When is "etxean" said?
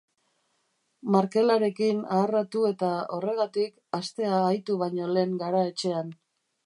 5.75-6.11